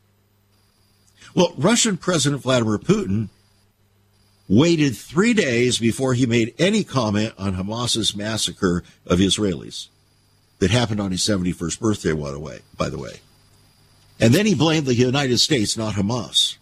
[1.35, 3.29] Well, Russian President Vladimir Putin
[4.49, 9.89] waited three days before he made any comment on Hamas's massacre of Israelis
[10.61, 12.13] that happened on his 71st birthday,
[12.77, 13.21] by the way.
[14.21, 16.57] And then he blamed the United States, not Hamas.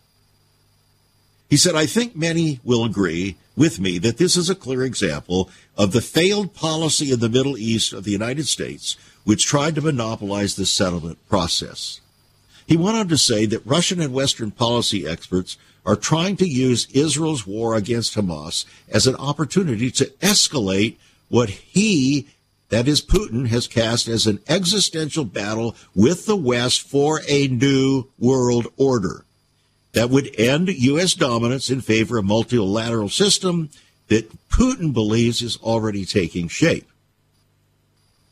[1.51, 5.51] He said, I think many will agree with me that this is a clear example
[5.77, 9.83] of the failed policy in the Middle East of the United States, which tried to
[9.83, 12.01] monopolize the settlement process.
[12.73, 16.89] He went on to say that Russian and Western policy experts are trying to use
[16.95, 20.97] Israel's war against Hamas as an opportunity to escalate
[21.29, 22.29] what he,
[22.71, 28.05] that is Putin, has cast as an existential battle with the West for a new
[28.19, 29.27] world order
[29.93, 31.13] that would end U.S.
[31.13, 33.69] dominance in favor of a multilateral system
[34.09, 36.89] that Putin believes is already taking shape.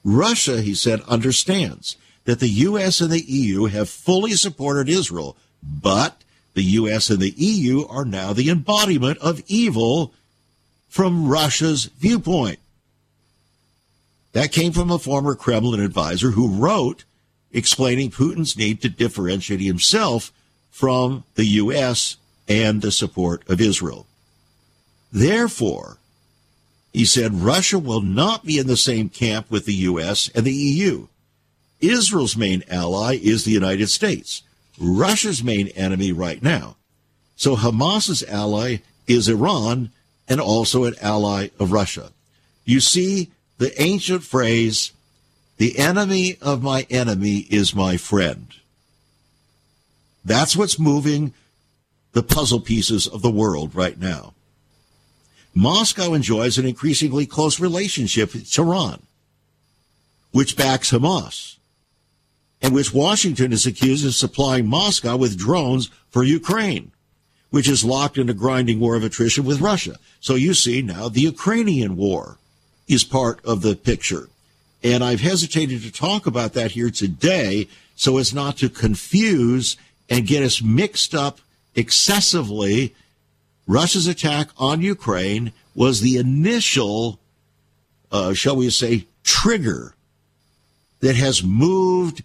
[0.03, 1.99] Russia, he said, understands
[2.31, 3.01] that the U.S.
[3.01, 6.23] and the EU have fully supported Israel, but
[6.55, 7.11] the U.S.
[7.11, 10.15] and the EU are now the embodiment of evil
[10.89, 12.61] from Russia's viewpoint.
[14.31, 17.03] That came from a former Kremlin advisor who wrote
[17.51, 20.33] explaining Putin's need to differentiate himself
[20.71, 22.17] from the U.S.
[22.47, 24.07] and the support of Israel.
[25.13, 25.97] Therefore,
[26.93, 30.31] he said Russia will not be in the same camp with the U.S.
[30.33, 31.09] and the EU.
[31.81, 34.43] Israel's main ally is the United States,
[34.79, 36.77] Russia's main enemy right now.
[37.37, 39.91] So Hamas's ally is Iran
[40.29, 42.13] and also an ally of Russia.
[42.65, 44.93] You see the ancient phrase,
[45.57, 48.49] the enemy of my enemy is my friend.
[50.25, 51.35] That's what's moving
[52.13, 54.35] the puzzle pieces of the world right now.
[55.55, 59.03] Moscow enjoys an increasingly close relationship with Tehran,
[60.31, 61.57] which backs Hamas
[62.63, 66.93] and which Washington is accused of supplying Moscow with drones for Ukraine,
[67.51, 69.97] which is locked in a grinding war of attrition with Russia.
[70.21, 72.37] So you see now the Ukrainian war
[72.87, 74.29] is part of the picture.
[74.83, 79.77] And I've hesitated to talk about that here today so as not to confuse
[80.09, 81.41] and get us mixed up
[81.75, 82.95] excessively.
[83.67, 87.21] Russia's attack on Ukraine was the initial,
[88.11, 89.95] uh, shall we say, trigger
[91.01, 92.23] that has moved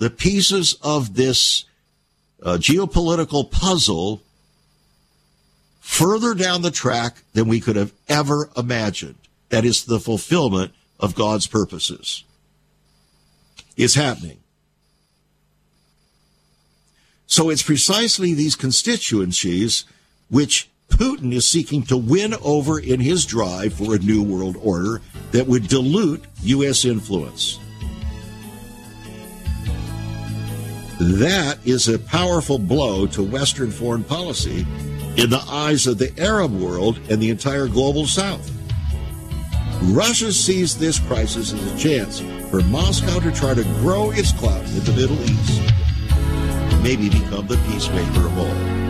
[0.00, 1.66] the pieces of this
[2.42, 4.22] uh, geopolitical puzzle
[5.80, 9.16] further down the track than we could have ever imagined.
[9.50, 12.24] That is the fulfillment of God's purposes.
[13.76, 14.38] Is happening.
[17.26, 19.84] So it's precisely these constituencies
[20.30, 25.02] which Putin is seeking to win over in his drive for a new world order
[25.32, 26.86] that would dilute U.S.
[26.86, 27.58] influence.
[31.00, 34.66] That is a powerful blow to Western foreign policy
[35.16, 38.50] in the eyes of the Arab world and the entire global South.
[39.84, 42.20] Russia sees this crisis as a chance
[42.50, 45.62] for Moscow to try to grow its clout in the Middle East,
[46.82, 48.89] maybe become the peacemaker of all.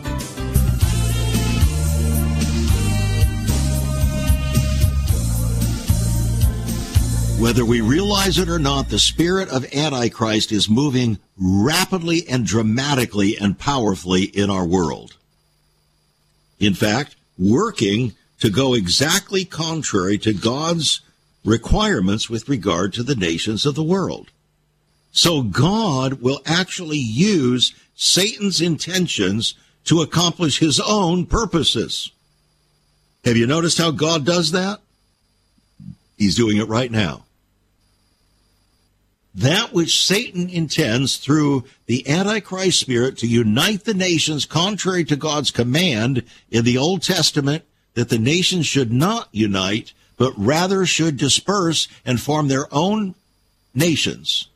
[7.41, 13.35] Whether we realize it or not, the spirit of Antichrist is moving rapidly and dramatically
[13.35, 15.17] and powerfully in our world.
[16.59, 21.01] In fact, working to go exactly contrary to God's
[21.43, 24.29] requirements with regard to the nations of the world.
[25.11, 32.11] So God will actually use Satan's intentions to accomplish his own purposes.
[33.25, 34.79] Have you noticed how God does that?
[36.19, 37.23] He's doing it right now.
[39.33, 45.51] That which Satan intends through the Antichrist spirit to unite the nations contrary to God's
[45.51, 47.63] command in the Old Testament
[47.93, 53.15] that the nations should not unite, but rather should disperse and form their own
[53.73, 54.47] nations.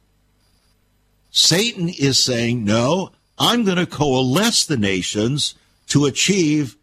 [1.32, 5.56] Satan is saying, no, I'm going to coalesce the nations
[5.88, 6.76] to achieve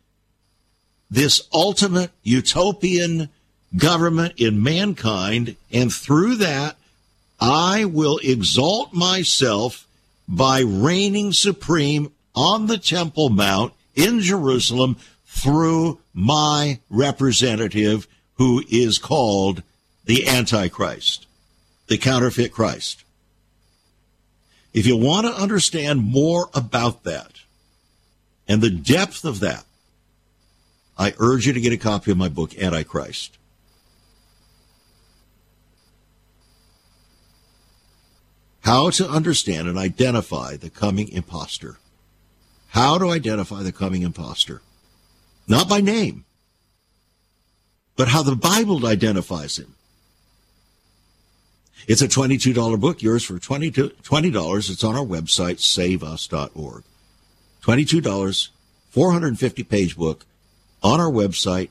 [1.11, 3.29] this ultimate utopian
[3.77, 5.57] government in mankind.
[5.73, 6.77] And through that,
[7.45, 9.89] I will exalt myself
[10.29, 19.65] by reigning supreme on the Temple Mount in Jerusalem through my representative who is called
[20.05, 21.27] the Antichrist,
[21.89, 23.03] the counterfeit Christ.
[24.73, 27.41] If you want to understand more about that
[28.47, 29.65] and the depth of that,
[30.97, 33.37] I urge you to get a copy of my book, Antichrist.
[38.63, 41.79] How to understand and identify the coming impostor.
[42.69, 44.63] How to identify the coming impostor.
[45.49, 46.25] Not by name,
[47.97, 49.75] but how the Bible identifies him.
[51.89, 54.71] It's a $22 book, yours for $20.
[54.71, 56.85] It's on our website, saveus.org.
[57.63, 58.49] $22,
[58.91, 60.25] 450 page book
[60.83, 61.71] on our website,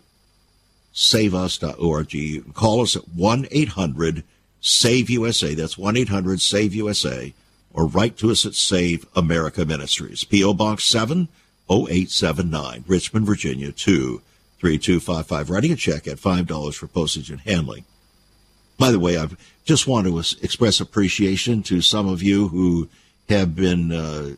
[0.93, 2.13] saveus.org.
[2.13, 4.23] You can call us at 1 800
[4.62, 5.53] SAVE USA.
[5.53, 7.34] That's 1 800 SAVE USA.
[7.74, 10.24] Or write to us at Save America Ministries.
[10.24, 10.53] P.O.
[10.53, 15.49] Box 70879, Richmond, Virginia 23255.
[15.49, 17.86] Writing a check at $5 for postage and handling.
[18.78, 19.28] By the way, I
[19.64, 22.89] just want to express appreciation to some of you who
[23.30, 24.36] have been uh,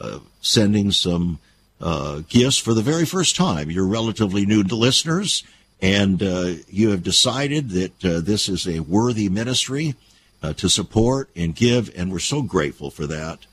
[0.00, 1.38] uh, sending some
[1.80, 3.70] uh, gifts for the very first time.
[3.70, 5.42] You're relatively new to listeners,
[5.80, 9.94] and uh, you have decided that uh, this is a worthy ministry
[10.42, 13.46] uh, to support and give, and we're so grateful for that.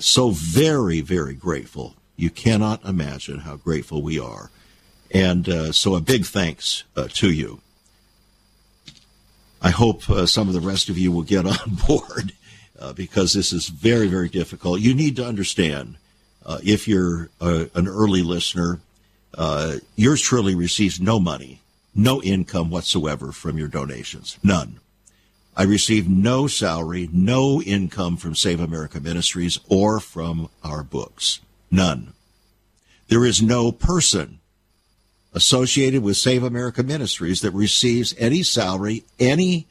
[0.00, 1.94] so very, very grateful.
[2.16, 4.50] You cannot imagine how grateful we are.
[5.10, 7.60] And so a big thanks to you.
[9.66, 12.32] I hope uh, some of the rest of you will get on board
[12.78, 14.80] uh, because this is very, very difficult.
[14.80, 15.96] You need to understand
[16.44, 18.80] uh, if you're uh, an early listener,
[19.36, 21.60] uh, yours truly receives no money,
[21.94, 24.38] no income whatsoever from your donations.
[24.42, 24.80] None.
[25.56, 31.40] I receive no salary, no income from Save America Ministries or from our books.
[31.70, 32.12] None.
[33.08, 34.40] There is no person
[35.32, 39.66] associated with Save America Ministries that receives any salary, any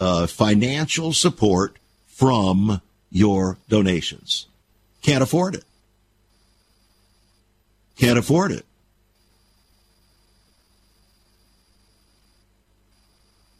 [0.00, 4.46] uh, financial support from your donations.
[5.02, 5.64] Can't afford it.
[7.96, 8.64] Can't afford it.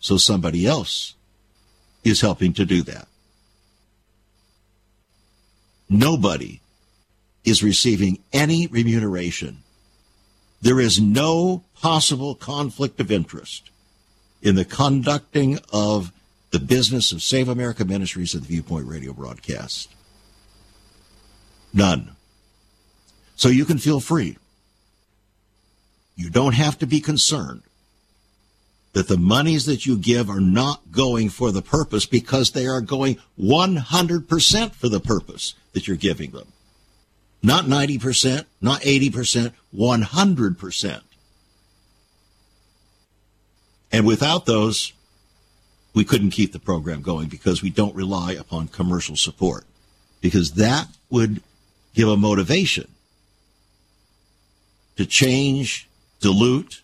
[0.01, 1.15] So somebody else
[2.05, 3.09] is helping to do that.
[5.89, 6.61] Nobody
[7.45, 9.63] is receiving any remuneration
[10.61, 13.71] there is no possible conflict of interest
[14.43, 16.13] in the conducting of
[16.51, 19.89] the business of Save America Ministries and the Viewpoint Radio broadcast.
[21.73, 22.17] None.
[23.37, 24.37] So you can feel free.
[26.17, 27.63] You don't have to be concerned
[28.93, 32.81] that the monies that you give are not going for the purpose because they are
[32.81, 36.53] going 100% for the purpose that you're giving them.
[37.43, 41.01] Not 90%, not 80%, 100%.
[43.93, 44.93] And without those,
[45.95, 49.65] we couldn't keep the program going because we don't rely upon commercial support.
[50.21, 51.43] Because that would
[51.95, 52.89] give a motivation
[54.97, 55.89] to change,
[56.21, 56.83] dilute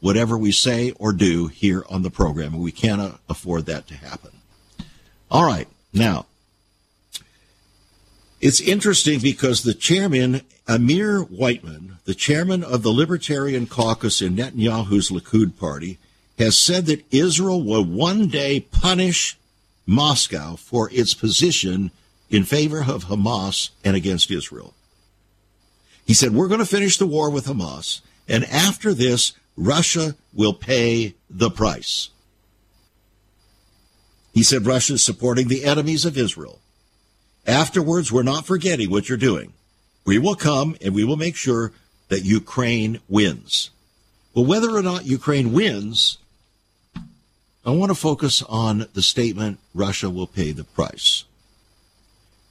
[0.00, 2.58] whatever we say or do here on the program.
[2.58, 4.30] We cannot afford that to happen.
[5.30, 5.68] All right.
[5.92, 6.26] Now,
[8.40, 15.10] it's interesting because the chairman, Amir Weitmann, the chairman of the Libertarian Caucus in Netanyahu's
[15.10, 15.98] Likud party,
[16.38, 19.36] has said that Israel will one day punish
[19.86, 21.90] Moscow for its position
[22.30, 24.74] in favor of Hamas and against Israel.
[26.06, 30.54] He said, We're going to finish the war with Hamas, and after this, Russia will
[30.54, 32.10] pay the price.
[34.32, 36.60] He said Russia is supporting the enemies of Israel.
[37.46, 39.52] Afterwards, we're not forgetting what you're doing.
[40.06, 41.72] We will come and we will make sure
[42.08, 43.70] that Ukraine wins.
[44.32, 46.18] Well, whether or not Ukraine wins
[47.68, 51.24] I want to focus on the statement Russia will pay the price.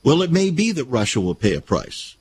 [0.03, 2.15] Well, it may be that Russia will pay a price.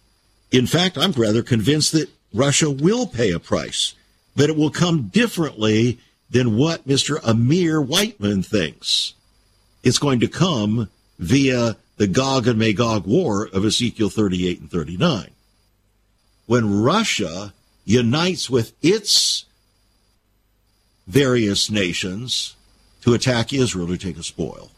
[0.50, 3.94] In fact, I'm rather convinced that Russia will pay a price,
[4.36, 5.98] but it will come differently
[6.30, 7.18] than what Mr.
[7.24, 9.14] Amir Weitmann thinks.
[9.82, 15.30] It's going to come via the Gog and Magog war of Ezekiel 38 and 39.
[16.46, 19.46] When Russia unites with its
[21.06, 22.56] various nations
[23.02, 24.70] to attack Israel to take a spoil.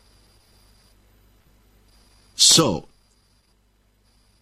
[2.37, 2.87] So,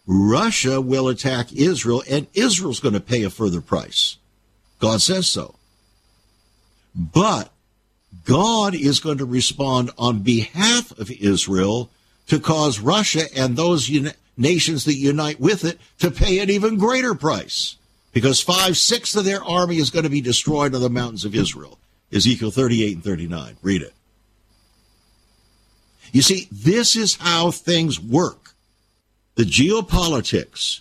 [0.06, 4.16] Russia will attack Israel, and Israel's going to pay a further price.
[4.78, 5.54] God says so.
[6.94, 7.50] But
[8.24, 11.90] God is going to respond on behalf of Israel
[12.28, 16.76] to cause Russia and those uni- nations that unite with it to pay an even
[16.76, 17.76] greater price
[18.12, 21.34] because five sixths of their army is going to be destroyed on the mountains of
[21.34, 21.78] Israel.
[22.12, 23.56] Ezekiel 38 and 39.
[23.62, 23.94] Read it.
[26.12, 28.54] You see, this is how things work.
[29.34, 30.80] The geopolitics,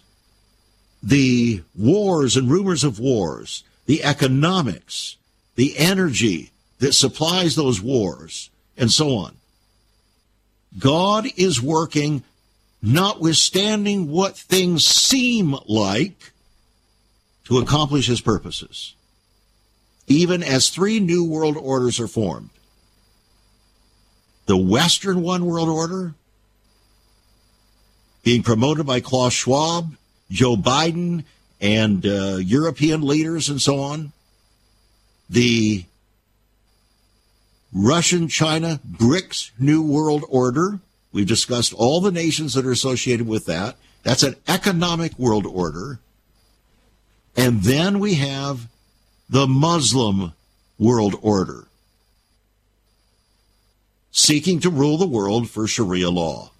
[1.04, 5.18] the wars and rumors of wars, the economics,
[5.56, 9.36] the energy that supplies those wars, and so on.
[10.78, 12.24] God is working
[12.82, 16.32] notwithstanding what things seem like
[17.46, 18.96] to accomplish his purposes,
[20.08, 22.50] even as three new world orders are formed.
[24.48, 26.14] The Western One World Order,
[28.24, 29.96] being promoted by Klaus Schwab,
[30.30, 31.24] Joe Biden,
[31.62, 34.12] and uh, European leaders and so on.
[35.30, 35.86] The
[37.74, 40.80] Russian China BRICS New World Order.
[41.12, 43.76] We've discussed all the nations that are associated with that.
[44.04, 46.00] That's an economic world order.
[47.36, 48.68] And then we have
[49.30, 50.34] the Muslim
[50.78, 51.66] world order,
[54.12, 56.52] seeking to rule the world for Sharia law.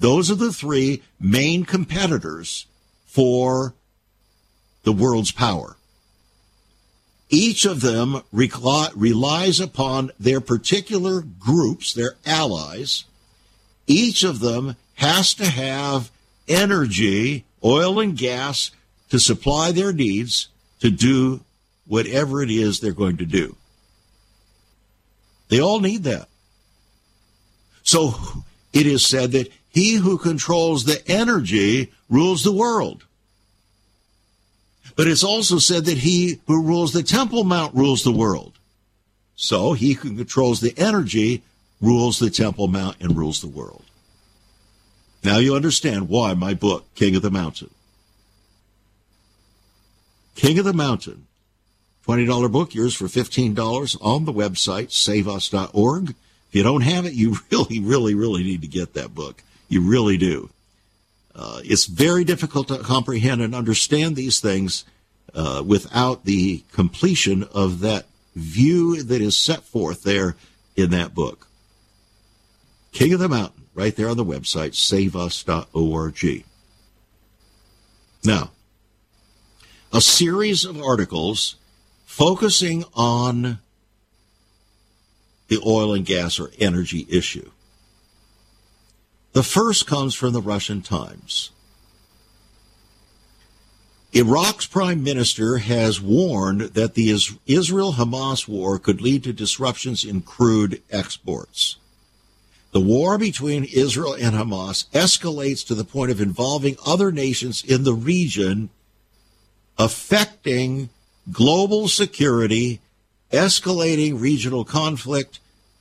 [0.00, 2.66] Those are the three main competitors
[3.06, 3.74] for
[4.82, 5.76] the world's power.
[7.28, 13.04] Each of them relies upon their particular groups, their allies.
[13.86, 16.10] Each of them has to have
[16.46, 18.70] energy, oil and gas,
[19.08, 20.48] to supply their needs
[20.80, 21.40] to do
[21.86, 23.56] whatever it is they're going to do.
[25.48, 26.28] They all need that.
[27.82, 28.14] So
[28.72, 33.04] it is said that he who controls the energy rules the world.
[34.96, 38.58] But it's also said that he who rules the Temple Mount rules the world.
[39.34, 41.42] So he who controls the energy
[41.80, 43.84] rules the Temple Mount and rules the world.
[45.24, 47.70] Now you understand why my book, King of the Mountain.
[50.34, 51.26] King of the Mountain,
[52.06, 56.10] $20 book, yours for $15 on the website, saveus.org.
[56.10, 59.42] If you don't have it, you really, really, really need to get that book.
[59.68, 60.50] You really do.
[61.34, 64.84] Uh, it's very difficult to comprehend and understand these things
[65.34, 70.36] uh, without the completion of that view that is set forth there
[70.76, 71.46] in that book.
[72.92, 76.44] King of the Mountain, right there on the website, saveus.org.
[78.24, 78.50] Now,
[79.92, 81.56] a series of articles
[82.04, 83.58] focusing on
[85.48, 87.50] the oil and gas or energy issue.
[89.32, 91.50] The first comes from the Russian Times.
[94.12, 97.10] Iraq's prime minister has warned that the
[97.46, 101.76] Israel Hamas war could lead to disruptions in crude exports.
[102.72, 107.84] The war between Israel and Hamas escalates to the point of involving other nations in
[107.84, 108.68] the region,
[109.78, 110.90] affecting
[111.30, 112.80] global security,
[113.30, 115.40] escalating regional conflict,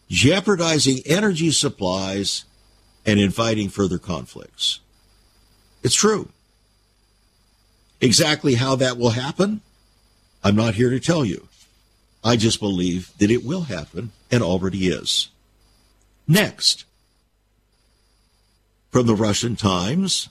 [0.09, 2.45] jeopardizing energy supplies,
[3.05, 4.79] and inviting further conflicts.
[5.83, 6.29] It's true.
[7.99, 9.61] Exactly how that will happen,
[10.43, 11.47] I'm not here to tell you.
[12.23, 15.29] I just believe that it will happen and already is.
[16.27, 16.85] Next,
[18.91, 20.29] from the Russian Times,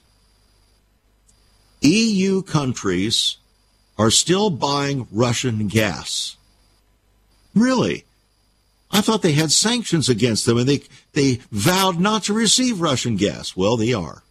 [1.81, 3.37] EU countries
[3.99, 6.37] are still buying Russian gas.
[7.55, 8.05] Really?
[8.93, 10.82] I thought they had sanctions against them and they,
[11.12, 13.57] they vowed not to receive Russian gas.
[13.57, 14.22] Well, they are.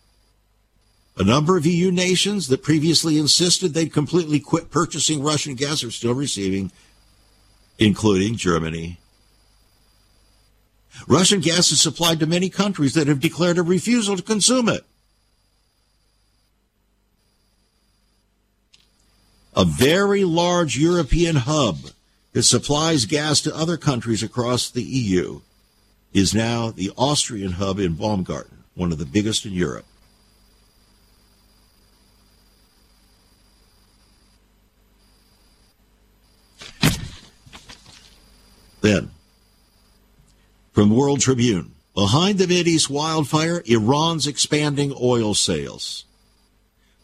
[1.18, 5.92] A number of EU nations that previously insisted they'd completely quit purchasing Russian gas are
[5.92, 6.72] still receiving,
[7.78, 9.00] including Germany.
[11.08, 14.86] Russian gas is supplied to many countries that have declared a refusal to consume it.
[19.56, 21.78] A very large European hub
[22.34, 25.42] that supplies gas to other countries across the EU,
[26.14, 29.86] is now the Austrian hub in Baumgarten, one of the biggest in Europe.
[38.82, 39.12] Then,
[40.72, 46.06] from World Tribune, behind the Mideast wildfire, Iran's expanding oil sales.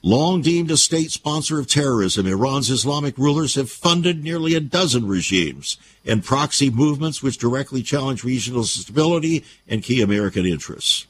[0.06, 5.08] Long deemed a state sponsor of terrorism, Iran's Islamic rulers have funded nearly a dozen
[5.08, 11.08] regimes and proxy movements which directly challenge regional stability and key American interests.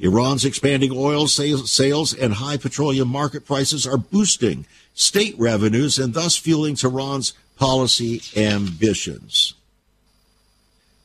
[0.00, 6.36] Iran's expanding oil sales and high petroleum market prices are boosting state revenues and thus
[6.36, 9.54] fueling Tehran's policy ambitions.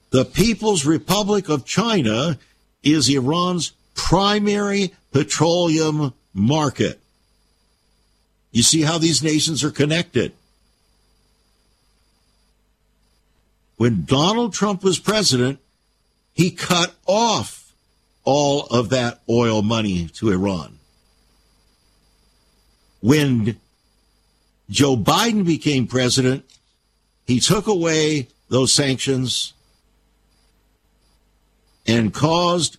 [0.10, 2.40] The People's Republic of China
[2.82, 7.00] is Iran's primary petroleum market.
[8.54, 10.32] You see how these nations are connected.
[13.78, 15.60] When Donald Trump was president,
[16.34, 17.74] he cut off
[18.24, 20.78] all of that oil money to Iran.
[23.02, 23.60] When
[24.70, 26.46] Joe Biden became president,
[27.26, 29.54] he took away those sanctions
[31.88, 32.78] and caused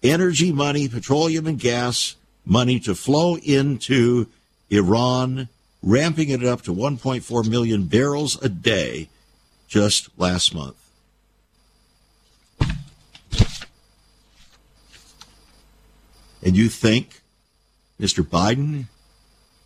[0.00, 2.14] energy money, petroleum and gas
[2.44, 4.26] money to flow into
[4.70, 5.48] Iran,
[5.82, 9.08] ramping it up to 1.4 million barrels a day
[9.68, 10.76] just last month.
[16.44, 17.22] And you think
[18.00, 18.24] Mr.
[18.24, 18.86] Biden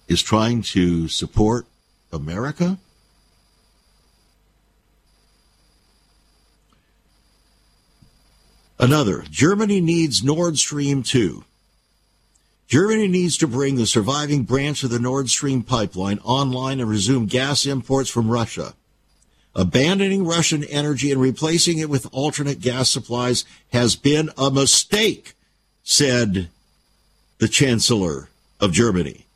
[0.08, 1.66] is trying to support
[2.12, 2.78] America?
[8.78, 11.44] Another, Germany needs Nord Stream 2.
[12.68, 17.26] Germany needs to bring the surviving branch of the Nord Stream pipeline online and resume
[17.26, 18.74] gas imports from Russia.
[19.54, 25.34] Abandoning Russian energy and replacing it with alternate gas supplies has been a mistake,
[25.84, 26.48] said
[27.38, 28.28] the Chancellor
[28.60, 29.26] of Germany.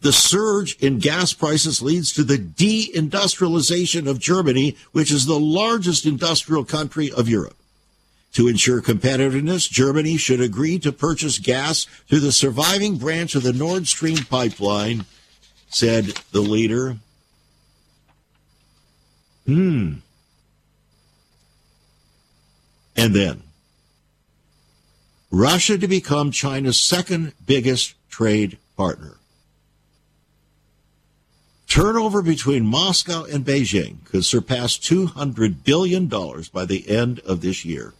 [0.00, 6.06] The surge in gas prices leads to the deindustrialization of Germany, which is the largest
[6.06, 7.56] industrial country of Europe.
[8.36, 13.54] To ensure competitiveness, Germany should agree to purchase gas through the surviving branch of the
[13.54, 15.06] Nord Stream pipeline,
[15.70, 16.98] said the leader.
[19.46, 19.94] Hmm.
[22.94, 23.42] And then,
[25.30, 29.14] Russia to become China's second biggest trade partner.
[31.66, 37.94] Turnover between Moscow and Beijing could surpass $200 billion by the end of this year.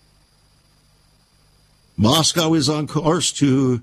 [1.97, 3.82] Moscow is on course to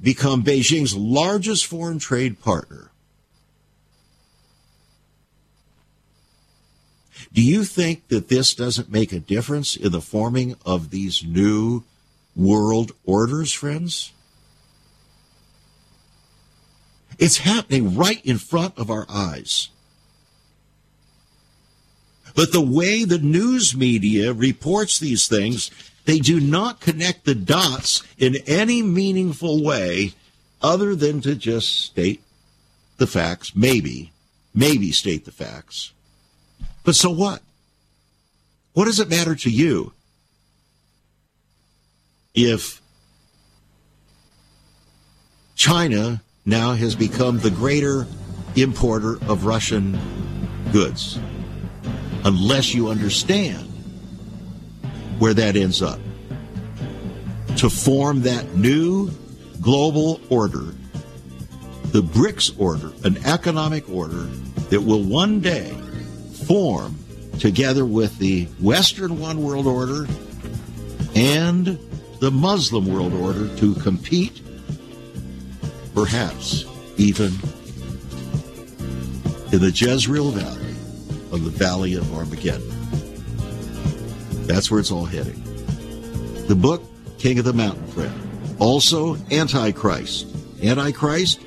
[0.00, 2.90] become Beijing's largest foreign trade partner.
[7.32, 11.84] Do you think that this doesn't make a difference in the forming of these new
[12.34, 14.12] world orders, friends?
[17.18, 19.68] It's happening right in front of our eyes.
[22.34, 25.70] But the way the news media reports these things
[26.06, 30.14] they do not connect the dots in any meaningful way
[30.62, 32.22] other than to just state
[32.96, 34.12] the facts, maybe,
[34.54, 35.92] maybe state the facts.
[36.84, 37.42] But so what?
[38.72, 39.92] What does it matter to you
[42.34, 42.80] if
[45.56, 48.06] China now has become the greater
[48.54, 49.98] importer of Russian
[50.72, 51.18] goods?
[52.24, 53.65] Unless you understand
[55.18, 56.00] where that ends up.
[57.58, 59.10] To form that new
[59.60, 60.64] global order,
[61.86, 64.24] the BRICS order, an economic order
[64.70, 65.72] that will one day
[66.46, 66.98] form
[67.38, 70.06] together with the Western One World Order
[71.14, 71.78] and
[72.20, 74.42] the Muslim World Order to compete,
[75.94, 76.64] perhaps
[76.96, 77.32] even
[79.52, 80.74] in the Jezreel Valley
[81.32, 82.75] of the Valley of Armageddon.
[84.46, 85.42] That's where it's all heading.
[86.46, 86.82] The book,
[87.18, 88.12] King of the Mountain Friend.
[88.58, 90.26] Also, Antichrist.
[90.62, 91.40] Antichrist,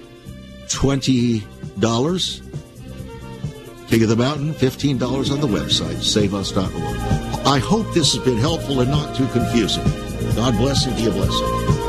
[0.68, 1.44] $20.
[3.88, 7.48] King of the Mountain, $15 on the website, saveus.org.
[7.48, 9.84] I hope this has been helpful and not too confusing.
[10.36, 11.89] God bless and be a blessing.